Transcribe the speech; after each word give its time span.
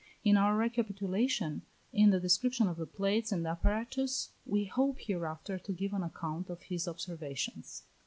In 0.23 0.35
our 0.35 0.57
recapitulation, 0.57 1.61
in 1.93 2.09
the 2.09 2.19
description 2.19 2.67
of 2.67 2.77
the 2.77 2.87
plates 2.87 3.31
and 3.31 3.45
apparatus, 3.45 4.31
we 4.47 4.65
hope 4.65 4.97
hereafter 4.99 5.59
to 5.59 5.71
give 5.73 5.93
an 5.93 6.01
account 6.01 6.49
of 6.49 6.63
his 6.63 6.87
observations. 6.87 7.83